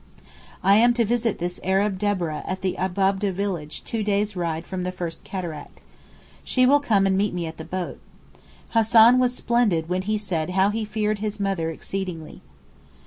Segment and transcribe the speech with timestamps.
[0.63, 4.81] I am to visit this Arab Deborah at the Abab'deh village two days ride from
[4.81, 5.79] the first Cataract.
[6.43, 7.99] She will come and meet me at the boat.
[8.69, 12.41] Hassan was splendid when he said how he feared his mother exceedingly.